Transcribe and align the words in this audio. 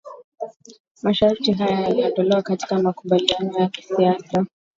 masharti 1.03 1.51
haya 1.51 1.79
yaliondolewa 1.81 2.41
katika 2.41 2.79
makubaliano 2.79 3.59
ya 3.59 3.67
kisiasa 3.69 4.45